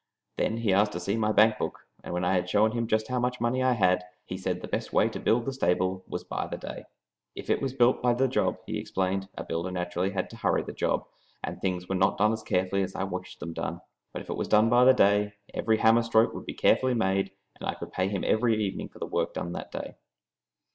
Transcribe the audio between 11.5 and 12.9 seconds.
things were not done as carefully